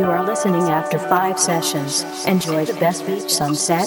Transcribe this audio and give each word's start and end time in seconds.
You 0.00 0.06
are 0.06 0.24
listening 0.24 0.62
after 0.62 0.98
five 0.98 1.38
sessions. 1.38 2.24
Enjoy 2.24 2.64
the 2.64 2.72
best 2.80 3.06
beach 3.06 3.28
sunset. 3.28 3.86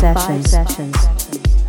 Five 0.00 0.46
sessions. 0.46 1.63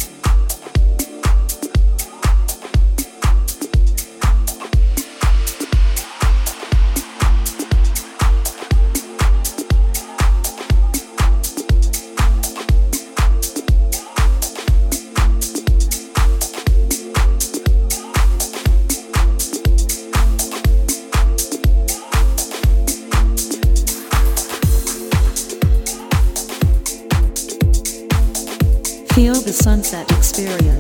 Experience. 30.38 30.75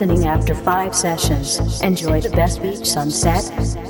Listening 0.00 0.26
after 0.26 0.54
five 0.54 0.94
sessions. 0.94 1.82
Enjoy 1.82 2.22
the 2.22 2.30
best 2.30 2.62
beach 2.62 2.86
sunset. 2.86 3.89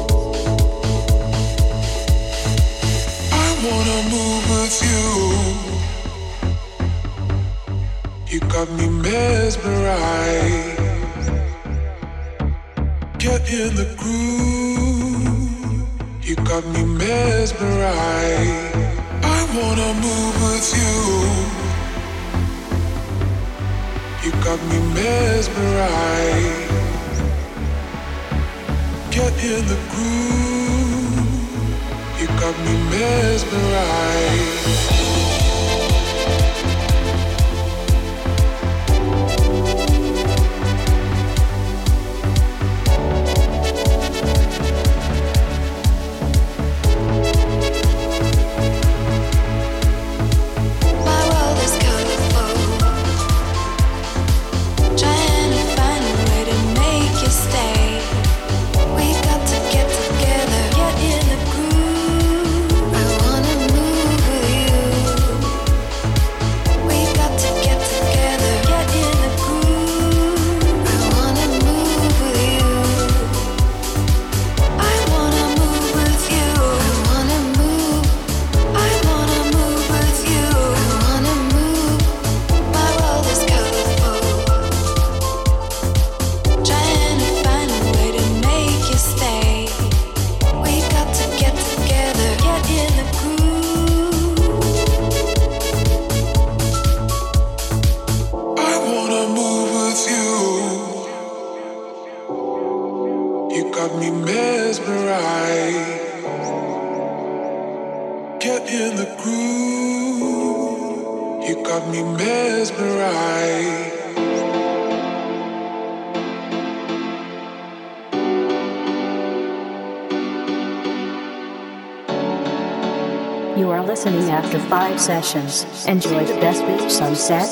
Sessions. 125.01 125.65
Enjoy 125.87 126.23
the 126.25 126.35
best 126.35 126.65
beach 126.67 126.91
sunset, 126.91 127.49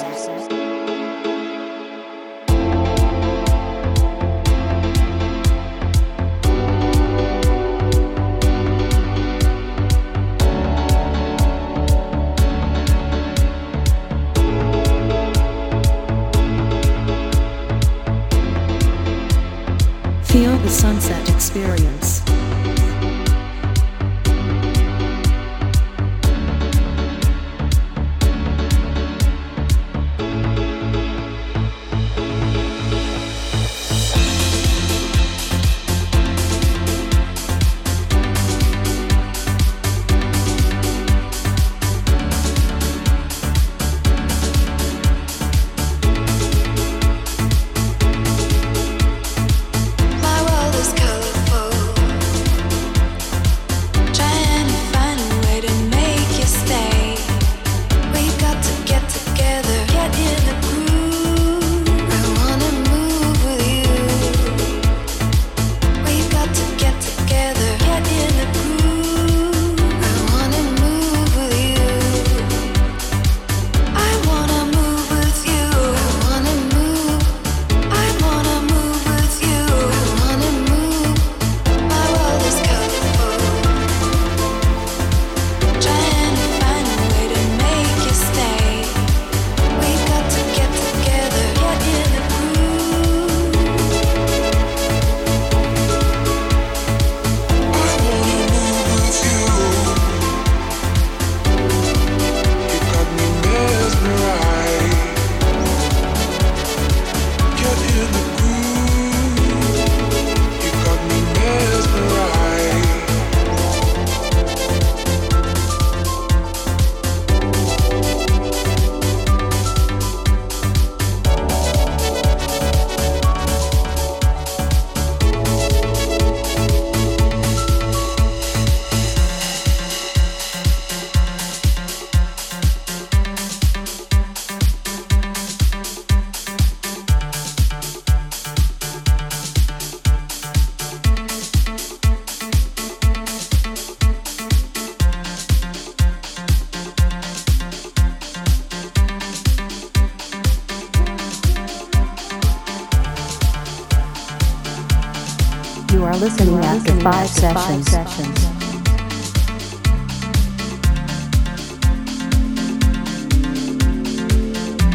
listening 156.19 156.59
after 156.65 156.93
five 156.99 157.29
sessions. 157.29 158.39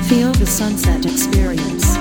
Feel 0.07 0.33
the 0.33 0.47
sunset 0.47 1.07
experience. 1.07 1.94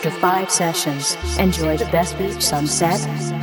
After 0.00 0.18
five 0.18 0.50
sessions. 0.50 1.14
Enjoy 1.38 1.76
the 1.76 1.84
best 1.86 2.16
beach 2.16 2.40
sunset. 2.40 3.39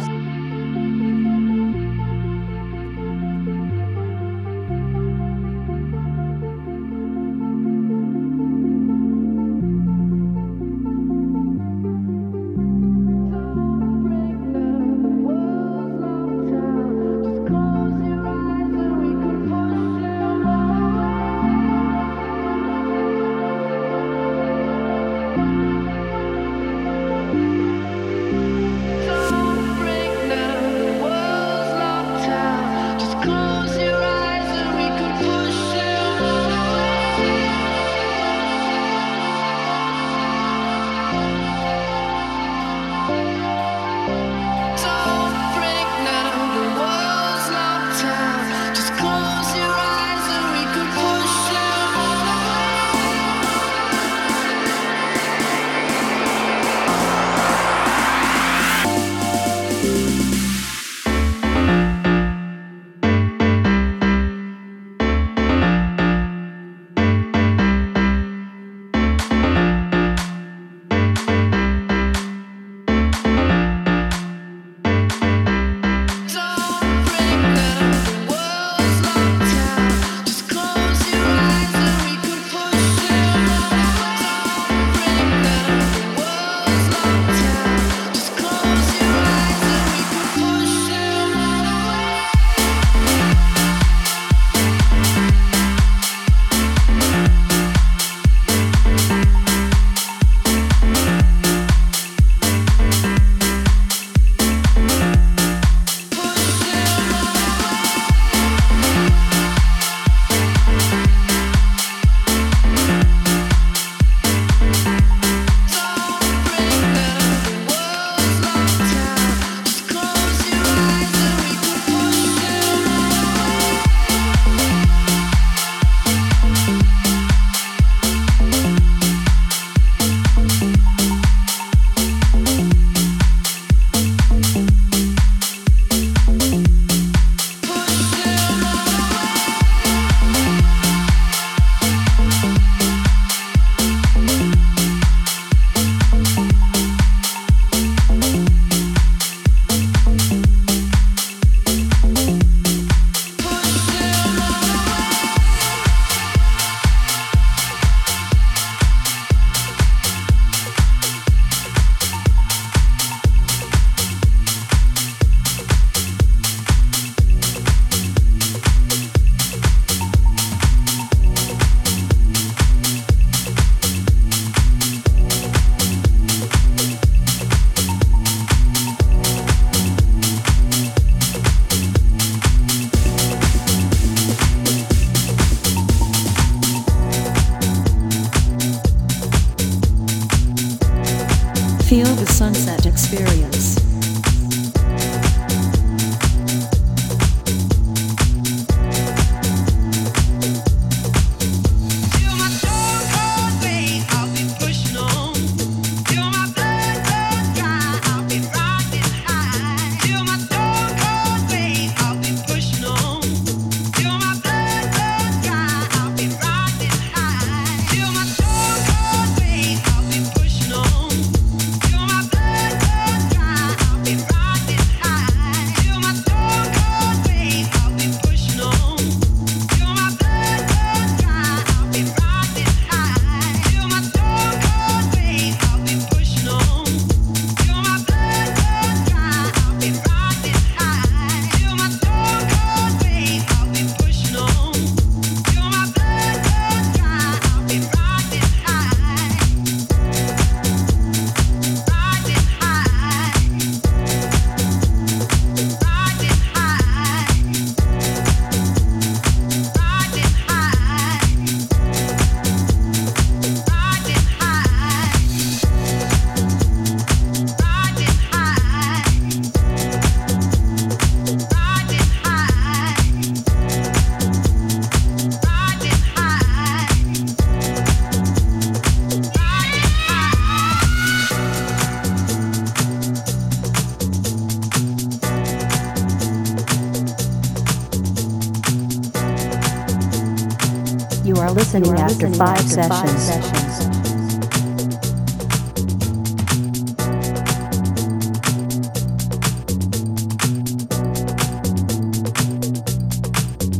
after 292.19 292.35
five 292.35 292.61
sessions. 292.61 293.27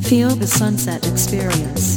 Feel 0.08 0.30
the 0.36 0.46
sunset 0.46 1.08
experience. 1.08 1.97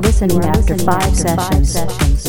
Listening 0.00 0.44
after 0.44 0.76
five 0.78 1.16
sessions. 1.16 2.19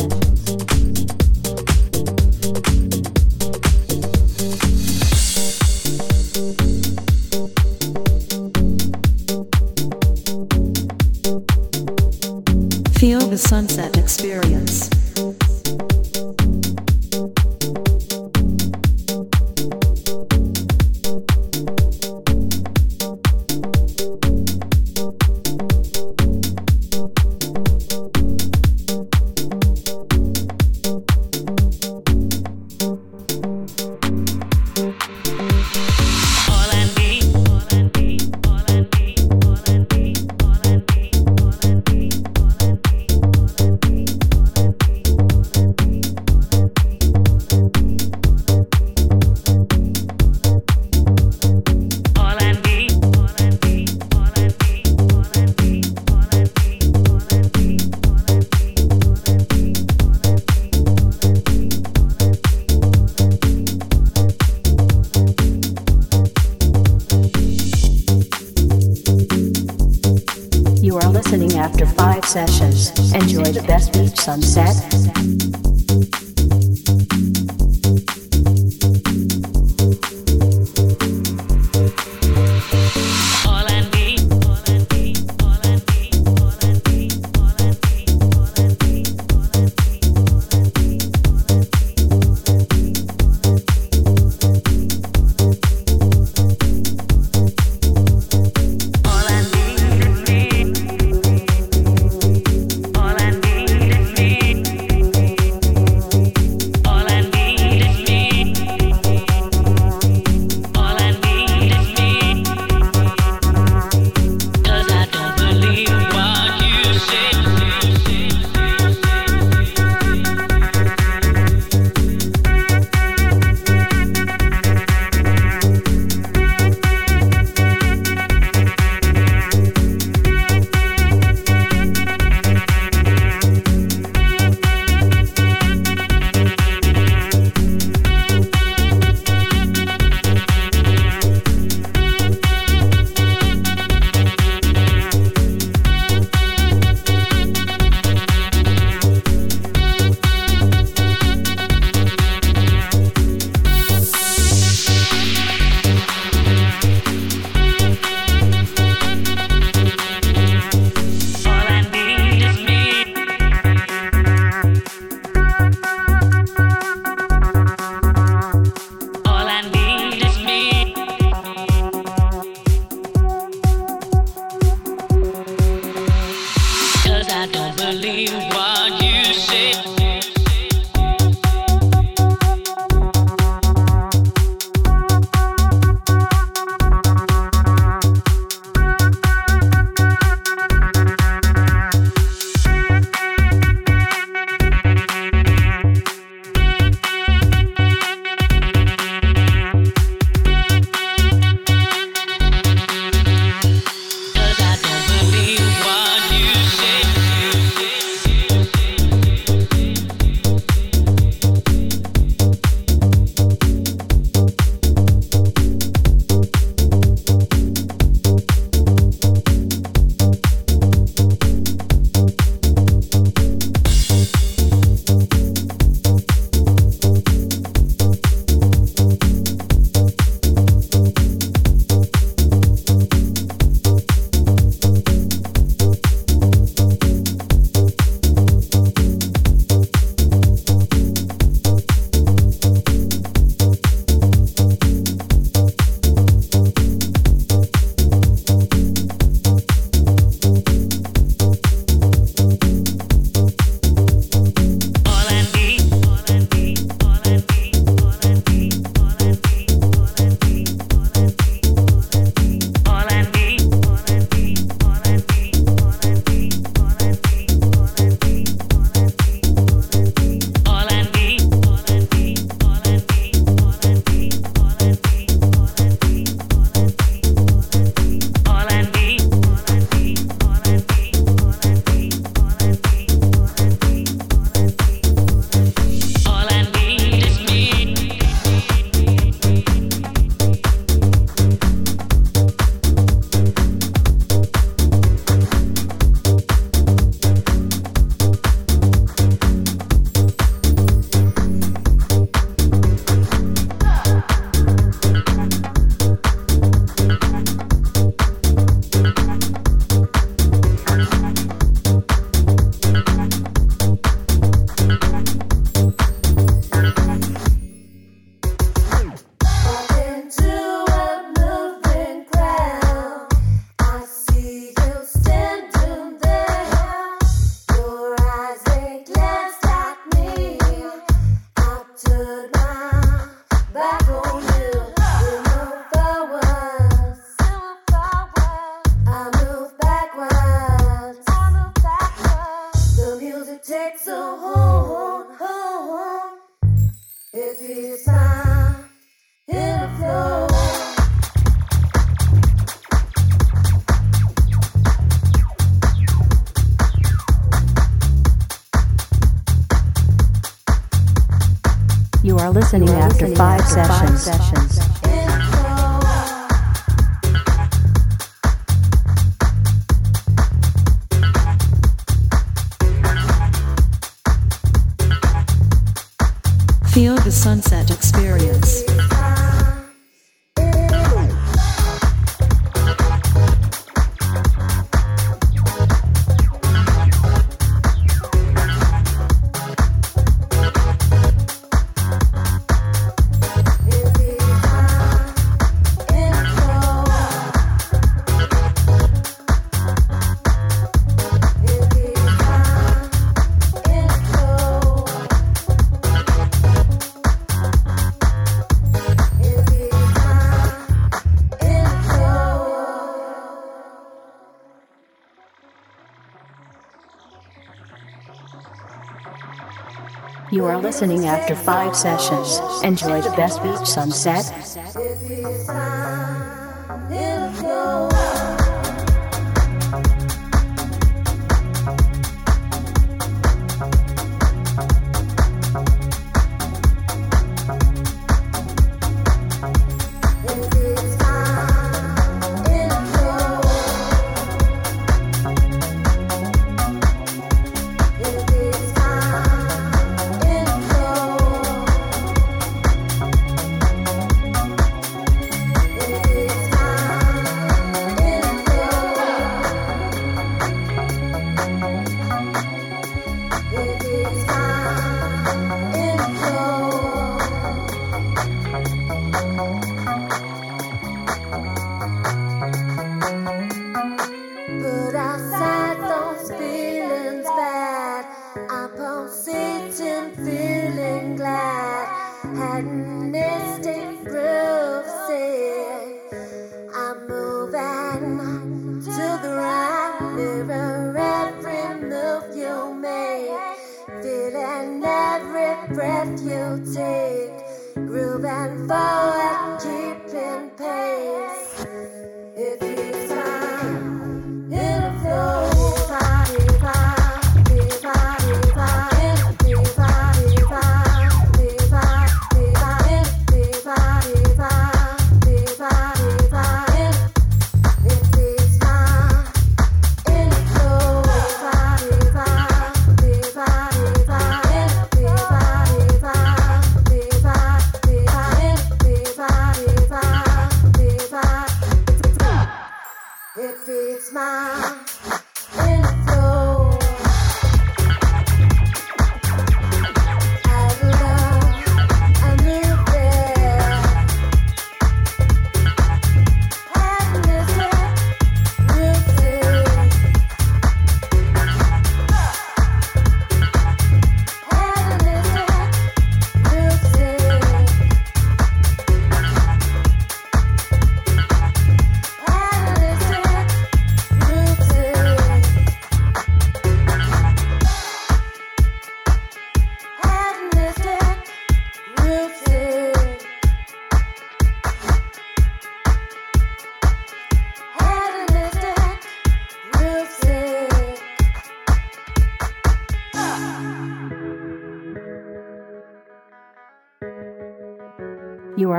You 420.52 420.66
are 420.66 420.76
listening 420.76 421.24
after 421.24 421.56
five 421.56 421.96
sessions. 421.96 422.60
Enjoy 422.84 423.22
the 423.22 423.30
best 423.30 423.62
beach 423.62 423.86
sunset. 423.86 424.44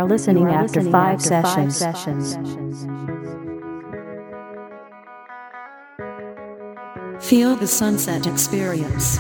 are 0.04 0.10
listening, 0.10 0.44
are 0.44 0.50
after, 0.50 0.80
listening 0.80 0.92
five 0.92 1.16
after 1.16 1.28
sessions. 1.28 1.84
Five 1.84 1.98
sessions. 1.98 2.86
Feel 7.26 7.56
the 7.56 7.68
sunset 7.68 8.28
experience. 8.28 9.18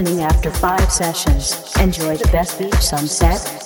Listening 0.00 0.22
after 0.24 0.50
five 0.50 0.90
sessions. 0.90 1.76
Enjoy 1.76 2.16
the 2.16 2.28
best 2.28 2.58
beach 2.58 2.74
sunset. 2.74 3.59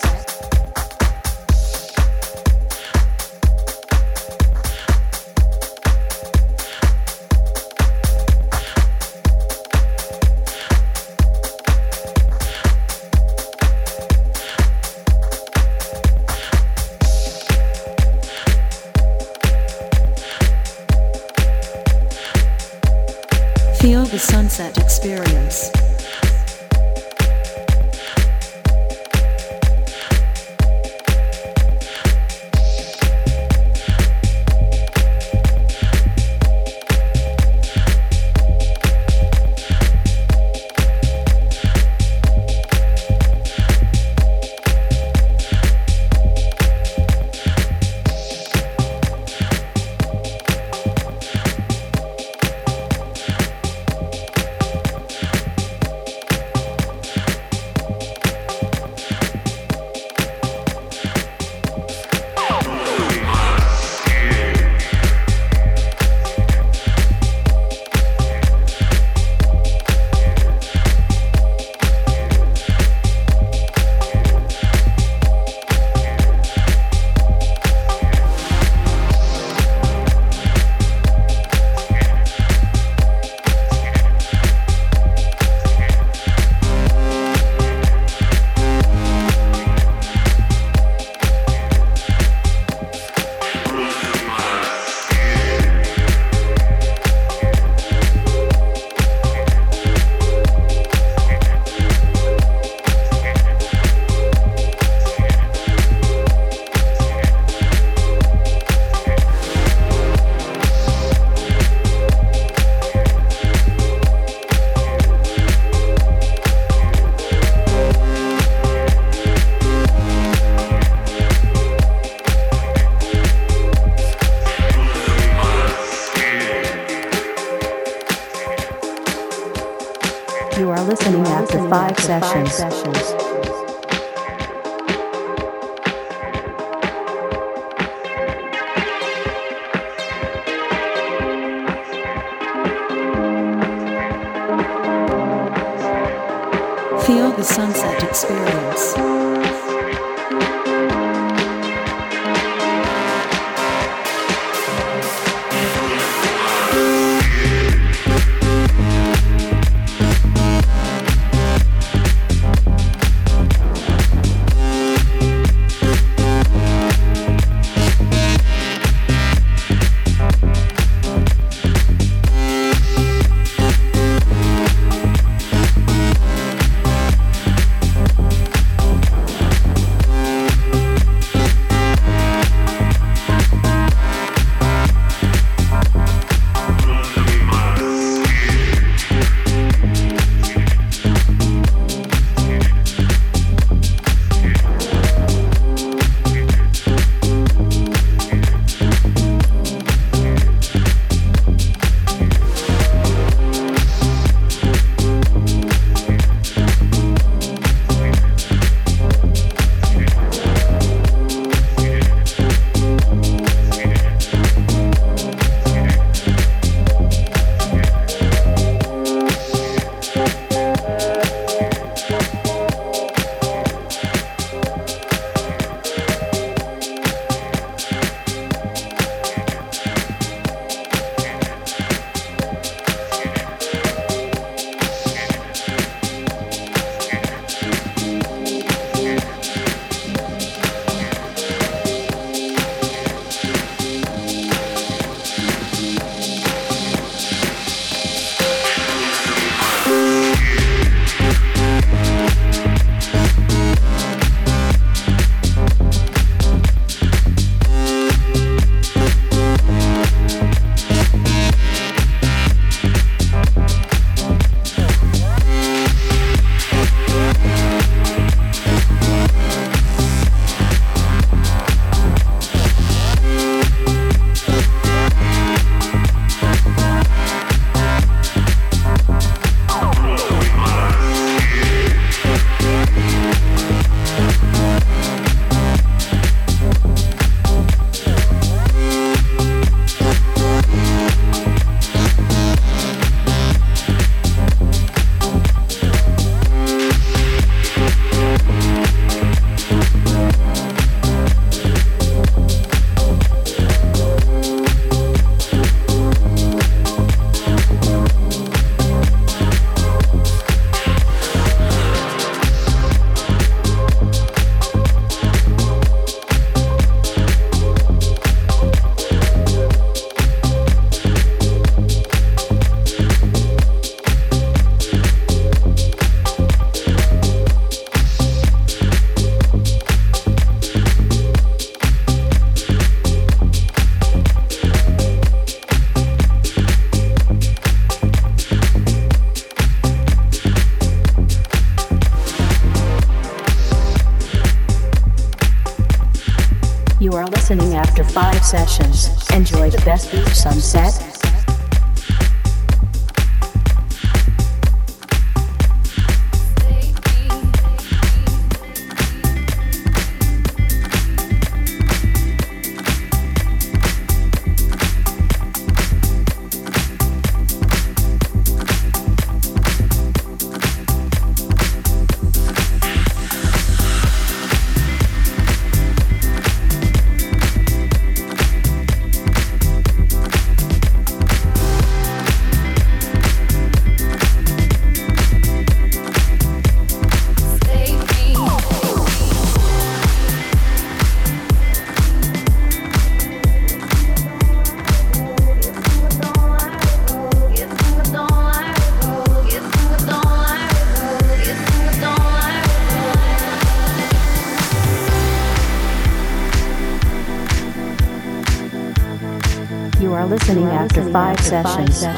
Sessions. 411.62 412.10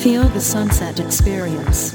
Feel 0.00 0.24
the 0.28 0.40
sunset 0.40 0.98
experience. 0.98 1.94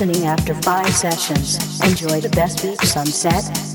Listening 0.00 0.28
after 0.28 0.54
five 0.62 0.88
sessions. 0.94 1.80
Enjoy 1.82 2.20
the 2.20 2.28
best 2.28 2.62
beach 2.62 2.78
sunset 2.78 3.67